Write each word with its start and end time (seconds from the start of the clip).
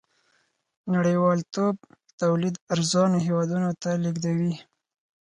نړۍوالتوب 0.93 1.75
تولید 2.21 2.55
ارزانو 2.73 3.17
هېوادونو 3.27 3.69
ته 3.81 3.89
لېږدوي. 4.03 4.53